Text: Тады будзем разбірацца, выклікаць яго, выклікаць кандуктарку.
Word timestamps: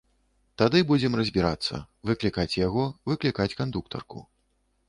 Тады 0.61 0.79
будзем 0.91 1.17
разбірацца, 1.19 1.81
выклікаць 2.11 2.57
яго, 2.65 2.89
выклікаць 3.13 3.51
кандуктарку. 3.61 4.19